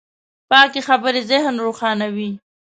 [0.49, 2.29] پاکې خبرې ذهن روښانوي.